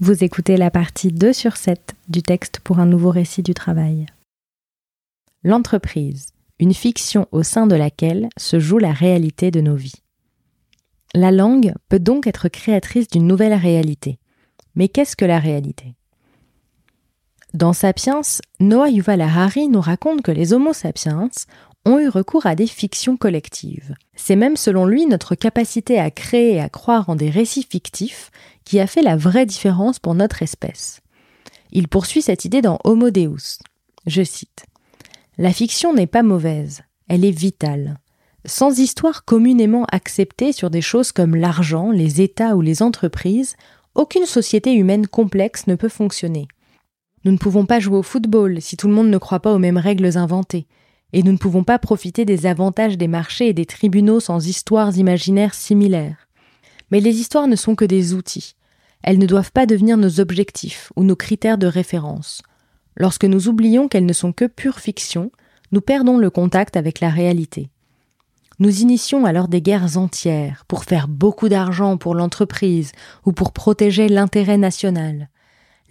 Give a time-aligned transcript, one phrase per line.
[0.00, 4.06] Vous écoutez la partie 2 sur 7 du texte pour un nouveau récit du travail.
[5.44, 6.26] L'entreprise,
[6.58, 10.02] une fiction au sein de laquelle se joue la réalité de nos vies.
[11.14, 14.18] La langue peut donc être créatrice d'une nouvelle réalité.
[14.74, 15.94] Mais qu'est-ce que la réalité?
[17.54, 18.22] Dans Sapiens,
[18.58, 21.30] Noah Yuval Harari nous raconte que les Homo sapiens
[21.84, 23.94] ont eu recours à des fictions collectives.
[24.16, 28.32] C'est même selon lui notre capacité à créer et à croire en des récits fictifs
[28.64, 31.00] qui a fait la vraie différence pour notre espèce.
[31.70, 33.60] Il poursuit cette idée dans Homo Deus.
[34.04, 34.66] Je cite
[35.38, 38.00] La fiction n'est pas mauvaise, elle est vitale.
[38.44, 43.54] Sans histoire communément acceptée sur des choses comme l'argent, les États ou les entreprises,
[43.94, 46.48] aucune société humaine complexe ne peut fonctionner.
[47.24, 49.58] Nous ne pouvons pas jouer au football si tout le monde ne croit pas aux
[49.58, 50.66] mêmes règles inventées
[51.14, 54.96] et nous ne pouvons pas profiter des avantages des marchés et des tribunaux sans histoires
[54.98, 56.28] imaginaires similaires.
[56.90, 58.56] Mais les histoires ne sont que des outils.
[59.02, 62.42] Elles ne doivent pas devenir nos objectifs ou nos critères de référence.
[62.96, 65.30] Lorsque nous oublions qu'elles ne sont que pure fiction,
[65.70, 67.70] nous perdons le contact avec la réalité.
[68.58, 72.90] Nous initions alors des guerres entières pour faire beaucoup d'argent pour l'entreprise
[73.24, 75.28] ou pour protéger l'intérêt national.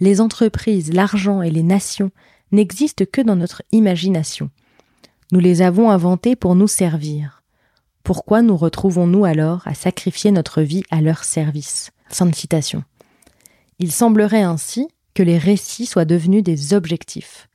[0.00, 2.10] Les entreprises, l'argent et les nations
[2.52, 4.50] n'existent que dans notre imagination.
[5.32, 7.42] Nous les avons inventés pour nous servir.
[8.02, 11.90] Pourquoi nous retrouvons-nous alors à sacrifier notre vie à leur service?
[12.08, 12.84] Fin citation.
[13.78, 17.48] Il semblerait ainsi que les récits soient devenus des objectifs.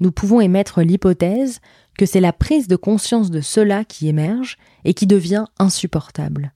[0.00, 1.60] Nous pouvons émettre l'hypothèse
[1.98, 6.52] que c'est la prise de conscience de cela qui émerge et qui devient insupportable.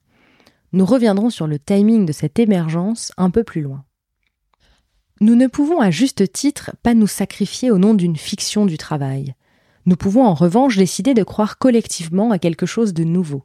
[0.71, 3.83] Nous reviendrons sur le timing de cette émergence un peu plus loin.
[5.21, 9.35] Nous ne pouvons à juste titre pas nous sacrifier au nom d'une fiction du travail.
[9.85, 13.43] Nous pouvons en revanche décider de croire collectivement à quelque chose de nouveau.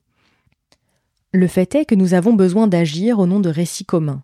[1.35, 4.23] Le fait est que nous avons besoin d'agir au nom de récits communs,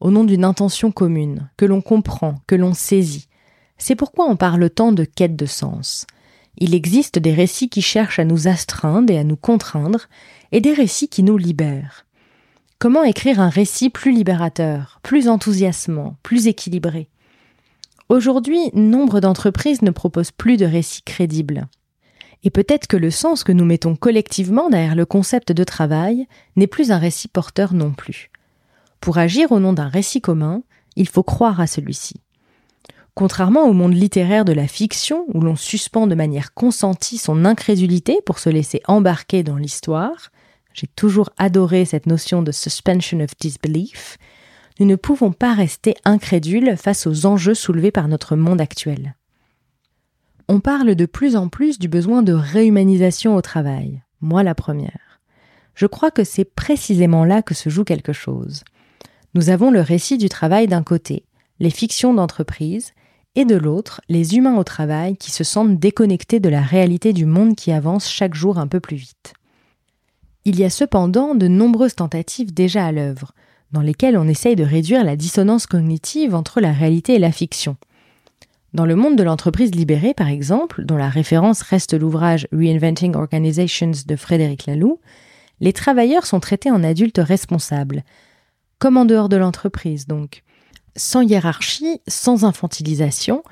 [0.00, 3.28] au nom d'une intention commune, que l'on comprend, que l'on saisit.
[3.76, 6.06] C'est pourquoi on parle tant de quête de sens.
[6.56, 10.08] Il existe des récits qui cherchent à nous astreindre et à nous contraindre,
[10.52, 12.06] et des récits qui nous libèrent.
[12.84, 17.08] Comment écrire un récit plus libérateur, plus enthousiasmant, plus équilibré?
[18.10, 21.66] Aujourd'hui, nombre d'entreprises ne proposent plus de récits crédibles.
[22.42, 26.66] Et peut-être que le sens que nous mettons collectivement derrière le concept de travail n'est
[26.66, 28.30] plus un récit porteur non plus.
[29.00, 30.62] Pour agir au nom d'un récit commun,
[30.94, 32.16] il faut croire à celui-ci.
[33.14, 38.18] Contrairement au monde littéraire de la fiction, où l'on suspend de manière consentie son incrédulité
[38.26, 40.30] pour se laisser embarquer dans l'histoire,
[40.74, 44.18] j'ai toujours adoré cette notion de suspension of disbelief,
[44.80, 49.14] nous ne pouvons pas rester incrédules face aux enjeux soulevés par notre monde actuel.
[50.48, 55.20] On parle de plus en plus du besoin de réhumanisation au travail, moi la première.
[55.74, 58.64] Je crois que c'est précisément là que se joue quelque chose.
[59.34, 61.24] Nous avons le récit du travail d'un côté,
[61.60, 62.92] les fictions d'entreprise,
[63.36, 67.26] et de l'autre, les humains au travail qui se sentent déconnectés de la réalité du
[67.26, 69.34] monde qui avance chaque jour un peu plus vite.
[70.46, 73.32] Il y a cependant de nombreuses tentatives déjà à l'œuvre,
[73.72, 77.76] dans lesquels on essaye de réduire la dissonance cognitive entre la réalité et la fiction.
[78.74, 83.92] Dans le monde de l'entreprise libérée, par exemple, dont la référence reste l'ouvrage Reinventing Organizations
[84.06, 85.00] de Frédéric Laloux,
[85.60, 88.02] les travailleurs sont traités en adultes responsables,
[88.78, 90.42] comme en dehors de l'entreprise donc.
[90.94, 93.42] Sans hiérarchie, sans infantilisation,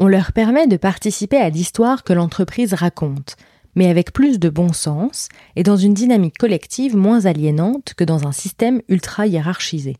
[0.00, 3.36] on leur permet de participer à l'histoire que l'entreprise raconte,
[3.74, 8.26] mais avec plus de bon sens et dans une dynamique collective moins aliénante que dans
[8.26, 9.96] un système ultra hiérarchisé.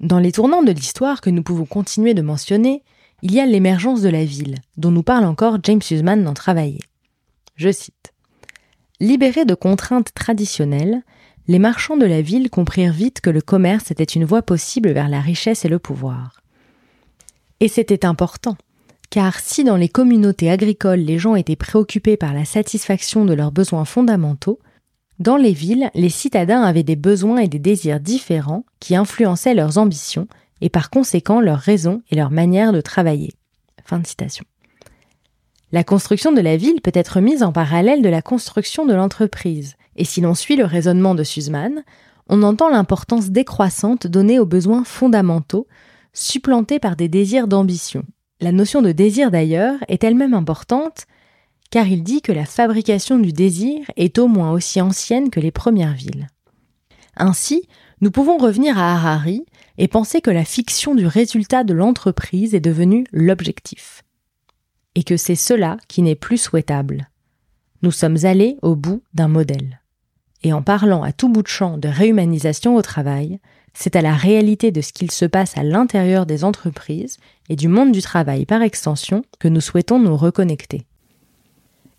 [0.00, 2.82] Dans les tournants de l'histoire que nous pouvons continuer de mentionner,
[3.22, 6.80] il y a l'émergence de la ville, dont nous parle encore James Huseman dans Travailler.
[7.56, 8.12] Je cite.
[9.00, 11.02] Libérés de contraintes traditionnelles,
[11.46, 15.08] les marchands de la ville comprirent vite que le commerce était une voie possible vers
[15.08, 16.40] la richesse et le pouvoir.
[17.60, 18.56] Et c'était important,
[19.10, 23.52] car si dans les communautés agricoles les gens étaient préoccupés par la satisfaction de leurs
[23.52, 24.58] besoins fondamentaux,
[25.20, 29.78] dans les villes, les citadins avaient des besoins et des désirs différents qui influençaient leurs
[29.78, 30.26] ambitions
[30.60, 33.32] et par conséquent leurs raisons et leur manière de travailler.
[33.84, 34.44] Fin de citation.
[35.70, 39.74] La construction de la ville peut être mise en parallèle de la construction de l'entreprise,
[39.96, 41.82] et si l'on suit le raisonnement de Sussman,
[42.28, 45.66] on entend l'importance décroissante donnée aux besoins fondamentaux,
[46.12, 48.04] supplantés par des désirs d'ambition,
[48.40, 51.06] la notion de désir d'ailleurs est elle-même importante
[51.70, 55.50] car il dit que la fabrication du désir est au moins aussi ancienne que les
[55.50, 56.28] premières villes.
[57.16, 57.68] Ainsi,
[58.00, 59.44] nous pouvons revenir à Harari
[59.78, 64.04] et penser que la fiction du résultat de l'entreprise est devenue l'objectif.
[64.94, 67.08] Et que c'est cela qui n'est plus souhaitable.
[67.82, 69.80] Nous sommes allés au bout d'un modèle.
[70.42, 73.40] Et en parlant à tout bout de champ de réhumanisation au travail,
[73.74, 77.18] c'est à la réalité de ce qu'il se passe à l'intérieur des entreprises
[77.48, 80.86] et du monde du travail par extension que nous souhaitons nous reconnecter.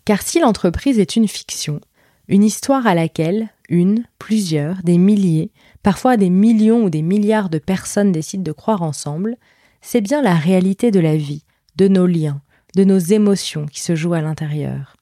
[0.06, 1.80] Car si l'entreprise est une fiction,
[2.28, 5.50] une histoire à laquelle une, plusieurs, des milliers,
[5.82, 9.36] parfois des millions ou des milliards de personnes décident de croire ensemble,
[9.80, 11.44] c'est bien la réalité de la vie,
[11.76, 12.40] de nos liens,
[12.74, 14.96] de nos émotions qui se jouent à l'intérieur.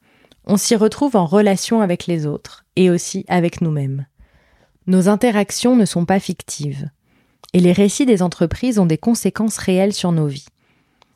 [0.47, 4.06] On s'y retrouve en relation avec les autres et aussi avec nous-mêmes.
[4.86, 6.90] Nos interactions ne sont pas fictives.
[7.54, 10.48] Et les récits des entreprises ont des conséquences réelles sur nos vies.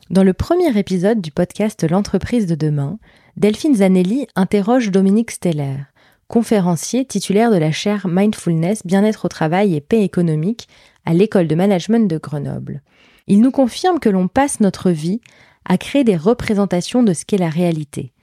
[0.09, 2.99] Dans le premier épisode du podcast L'entreprise de demain,
[3.37, 5.77] Delphine Zanelli interroge Dominique Steller,
[6.29, 10.67] conférencier titulaire de la chaire Mindfulness, Bien-être au travail et paix économique
[11.05, 12.81] à l'école de management de Grenoble.
[13.27, 15.21] Il nous confirme que l'on passe notre vie
[15.67, 18.15] à créer des représentations de ce qu'est la réalité,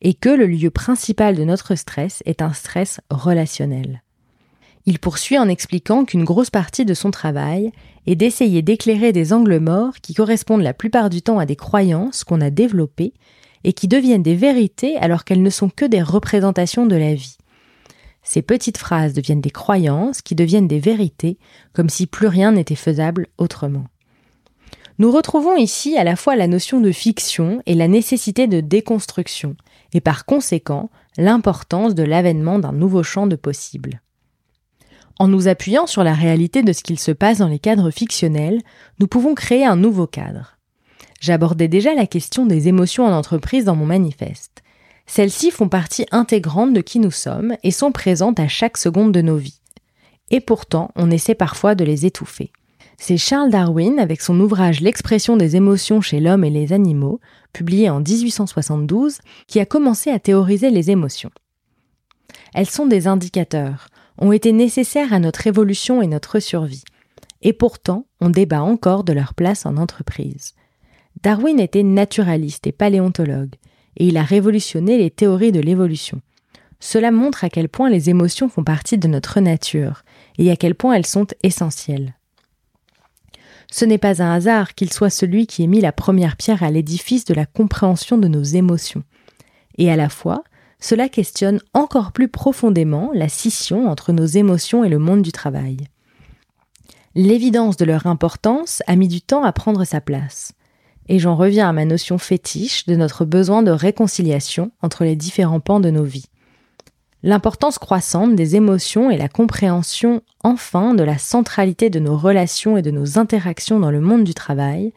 [0.00, 4.04] et que le lieu principal de notre stress est un stress relationnel.
[4.84, 7.70] Il poursuit en expliquant qu'une grosse partie de son travail
[8.06, 12.24] est d'essayer d'éclairer des angles morts qui correspondent la plupart du temps à des croyances
[12.24, 13.14] qu'on a développées
[13.62, 17.38] et qui deviennent des vérités alors qu'elles ne sont que des représentations de la vie.
[18.24, 21.38] Ces petites phrases deviennent des croyances qui deviennent des vérités,
[21.72, 23.84] comme si plus rien n'était faisable autrement.
[24.98, 29.56] Nous retrouvons ici à la fois la notion de fiction et la nécessité de déconstruction,
[29.92, 34.00] et par conséquent l'importance de l'avènement d'un nouveau champ de possibles.
[35.22, 38.60] En nous appuyant sur la réalité de ce qu'il se passe dans les cadres fictionnels,
[38.98, 40.58] nous pouvons créer un nouveau cadre.
[41.20, 44.64] J'abordais déjà la question des émotions en entreprise dans mon manifeste.
[45.06, 49.22] Celles-ci font partie intégrante de qui nous sommes et sont présentes à chaque seconde de
[49.22, 49.60] nos vies.
[50.32, 52.50] Et pourtant, on essaie parfois de les étouffer.
[52.98, 57.20] C'est Charles Darwin, avec son ouvrage L'expression des émotions chez l'homme et les animaux,
[57.52, 61.30] publié en 1872, qui a commencé à théoriser les émotions.
[62.54, 63.86] Elles sont des indicateurs,
[64.18, 66.84] ont été nécessaires à notre évolution et notre survie.
[67.42, 70.54] Et pourtant, on débat encore de leur place en entreprise.
[71.22, 73.54] Darwin était naturaliste et paléontologue,
[73.96, 76.20] et il a révolutionné les théories de l'évolution.
[76.80, 80.02] Cela montre à quel point les émotions font partie de notre nature,
[80.38, 82.14] et à quel point elles sont essentielles.
[83.70, 86.70] Ce n'est pas un hasard qu'il soit celui qui ait mis la première pierre à
[86.70, 89.02] l'édifice de la compréhension de nos émotions.
[89.78, 90.44] Et à la fois,
[90.82, 95.76] cela questionne encore plus profondément la scission entre nos émotions et le monde du travail.
[97.14, 100.52] L'évidence de leur importance a mis du temps à prendre sa place.
[101.08, 105.60] Et j'en reviens à ma notion fétiche de notre besoin de réconciliation entre les différents
[105.60, 106.26] pans de nos vies.
[107.22, 112.82] L'importance croissante des émotions et la compréhension enfin de la centralité de nos relations et
[112.82, 114.92] de nos interactions dans le monde du travail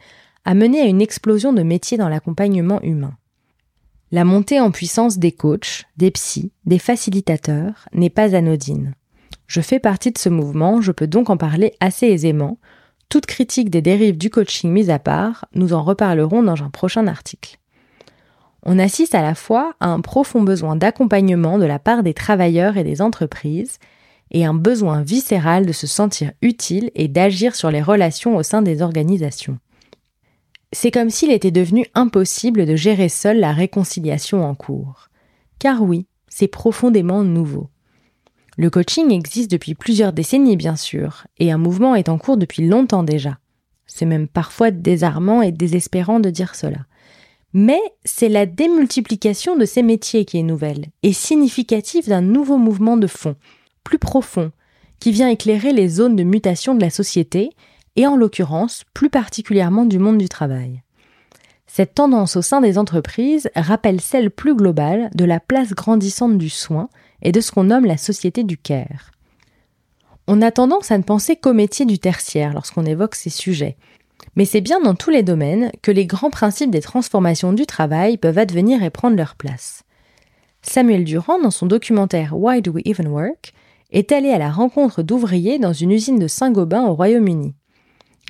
[0.45, 3.13] a mené à une explosion de métiers dans l'accompagnement humain.
[4.15, 8.93] La montée en puissance des coachs, des psys, des facilitateurs n'est pas anodine.
[9.45, 12.57] Je fais partie de ce mouvement, je peux donc en parler assez aisément.
[13.09, 17.07] Toute critique des dérives du coaching mise à part, nous en reparlerons dans un prochain
[17.07, 17.59] article.
[18.63, 22.77] On assiste à la fois à un profond besoin d'accompagnement de la part des travailleurs
[22.77, 23.79] et des entreprises,
[24.31, 28.61] et un besoin viscéral de se sentir utile et d'agir sur les relations au sein
[28.61, 29.59] des organisations.
[30.71, 35.09] C'est comme s'il était devenu impossible de gérer seul la réconciliation en cours.
[35.59, 37.69] Car oui, c'est profondément nouveau.
[38.57, 42.65] Le coaching existe depuis plusieurs décennies bien sûr, et un mouvement est en cours depuis
[42.67, 43.37] longtemps déjà.
[43.85, 46.85] C'est même parfois désarmant et désespérant de dire cela.
[47.53, 52.97] Mais c'est la démultiplication de ces métiers qui est nouvelle et significative d'un nouveau mouvement
[52.97, 53.35] de fond,
[53.83, 54.51] plus profond,
[54.99, 57.51] qui vient éclairer les zones de mutation de la société
[57.95, 60.81] et en l'occurrence plus particulièrement du monde du travail.
[61.67, 66.49] Cette tendance au sein des entreprises rappelle celle plus globale de la place grandissante du
[66.49, 66.89] soin
[67.21, 69.11] et de ce qu'on nomme la société du care.
[70.27, 73.77] On a tendance à ne penser qu'au métier du tertiaire lorsqu'on évoque ces sujets,
[74.35, 78.17] mais c'est bien dans tous les domaines que les grands principes des transformations du travail
[78.17, 79.83] peuvent advenir et prendre leur place.
[80.61, 83.53] Samuel Durand, dans son documentaire Why Do We Even Work,
[83.91, 87.53] est allé à la rencontre d'ouvriers dans une usine de Saint-Gobain au Royaume-Uni.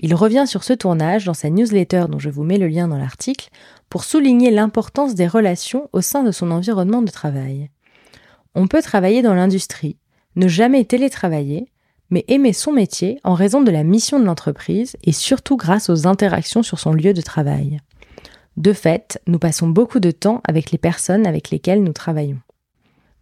[0.02, 2.98] Il revient sur ce tournage dans sa newsletter dont je vous mets le lien dans
[2.98, 3.50] l'article
[3.90, 7.70] pour souligner l'importance des relations au sein de son environnement de travail.
[8.56, 9.98] On peut travailler dans l'industrie,
[10.36, 11.70] ne jamais télétravailler,
[12.10, 16.08] mais aimer son métier en raison de la mission de l'entreprise et surtout grâce aux
[16.08, 17.80] interactions sur son lieu de travail.
[18.58, 22.40] De fait, nous passons beaucoup de temps avec les personnes avec lesquelles nous travaillons.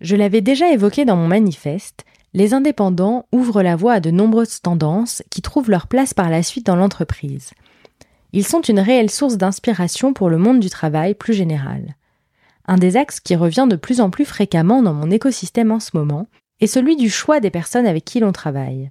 [0.02, 2.04] Je l'avais déjà évoqué dans mon manifeste,
[2.34, 6.44] les indépendants ouvrent la voie à de nombreuses tendances qui trouvent leur place par la
[6.44, 7.52] suite dans l'entreprise.
[8.32, 11.96] Ils sont une réelle source d'inspiration pour le monde du travail plus général.
[12.66, 15.92] Un des axes qui revient de plus en plus fréquemment dans mon écosystème en ce
[15.94, 16.28] moment
[16.60, 18.90] est celui du choix des personnes avec qui l'on travaille.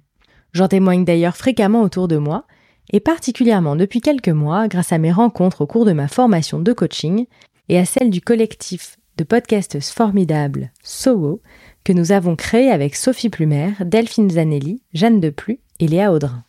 [0.53, 2.45] J'en témoigne d'ailleurs fréquemment autour de moi,
[2.91, 6.73] et particulièrement depuis quelques mois grâce à mes rencontres au cours de ma formation de
[6.73, 7.25] coaching
[7.69, 11.41] et à celle du collectif de podcasteuses formidables SOWO
[11.83, 16.43] que nous avons créé avec Sophie Plumer, Delphine Zanelli, Jeanne Deplu et Léa Audrin.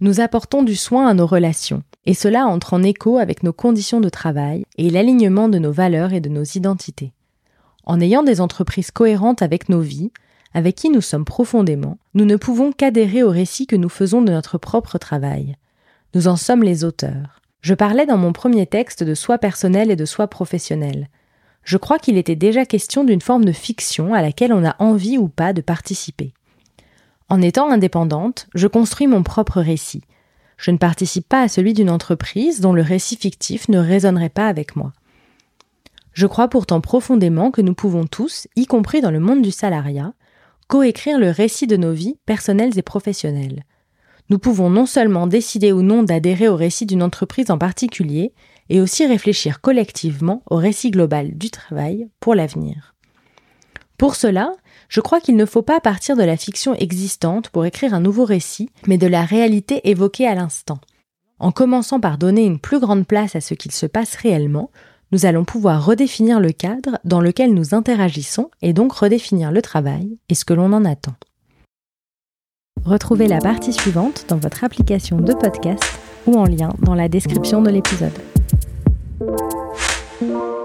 [0.00, 4.00] Nous apportons du soin à nos relations, et cela entre en écho avec nos conditions
[4.00, 7.12] de travail et l'alignement de nos valeurs et de nos identités.
[7.84, 10.10] En ayant des entreprises cohérentes avec nos vies,
[10.54, 14.32] avec qui nous sommes profondément, nous ne pouvons qu'adhérer au récit que nous faisons de
[14.32, 15.56] notre propre travail.
[16.14, 17.40] Nous en sommes les auteurs.
[17.60, 21.08] Je parlais dans mon premier texte de soi personnel et de soi professionnel.
[21.64, 25.18] Je crois qu'il était déjà question d'une forme de fiction à laquelle on a envie
[25.18, 26.32] ou pas de participer.
[27.28, 30.02] En étant indépendante, je construis mon propre récit.
[30.56, 34.48] Je ne participe pas à celui d'une entreprise dont le récit fictif ne résonnerait pas
[34.48, 34.92] avec moi.
[36.12, 40.12] Je crois pourtant profondément que nous pouvons tous, y compris dans le monde du salariat,
[40.68, 43.64] coécrire le récit de nos vies personnelles et professionnelles.
[44.28, 48.32] Nous pouvons non seulement décider ou non d'adhérer au récit d'une entreprise en particulier,
[48.72, 52.94] et aussi réfléchir collectivement au récit global du travail pour l'avenir.
[53.98, 54.54] Pour cela,
[54.88, 58.24] je crois qu'il ne faut pas partir de la fiction existante pour écrire un nouveau
[58.24, 60.78] récit, mais de la réalité évoquée à l'instant.
[61.38, 64.70] En commençant par donner une plus grande place à ce qu'il se passe réellement,
[65.12, 70.16] nous allons pouvoir redéfinir le cadre dans lequel nous interagissons et donc redéfinir le travail
[70.30, 71.14] et ce que l'on en attend.
[72.86, 75.84] Retrouvez la partie suivante dans votre application de podcast
[76.26, 78.18] ou en lien dans la description de l'épisode.
[79.18, 80.61] Thank you.